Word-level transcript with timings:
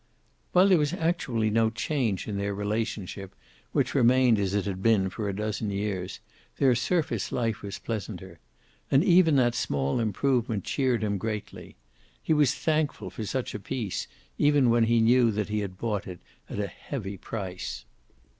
While 0.51 0.69
there 0.69 0.79
was 0.79 0.93
actually 0.93 1.51
no 1.51 1.69
change 1.69 2.27
in 2.27 2.37
their 2.39 2.55
relationship, 2.55 3.35
which 3.71 3.93
remained 3.93 4.39
as 4.39 4.55
it 4.55 4.65
had 4.65 4.81
been 4.81 5.11
for 5.11 5.29
a 5.29 5.35
dozen 5.35 5.69
years, 5.69 6.19
their 6.57 6.73
surface 6.73 7.31
life 7.31 7.61
was 7.61 7.77
pleasanter. 7.77 8.39
And 8.89 9.03
even 9.03 9.35
that 9.35 9.53
small 9.53 9.99
improvement 9.99 10.63
cheered 10.63 11.03
him 11.03 11.19
greatly. 11.19 11.75
He 12.19 12.33
was 12.33 12.55
thankful 12.55 13.11
for 13.11 13.25
such 13.27 13.53
a 13.53 13.59
peace, 13.59 14.07
even 14.39 14.71
when 14.71 14.85
he 14.85 15.01
knew 15.01 15.29
that 15.33 15.49
he 15.49 15.59
had 15.59 15.77
bought 15.77 16.07
it 16.07 16.19
at 16.49 16.57
a 16.57 16.65
heavy 16.65 17.17
price. 17.17 17.85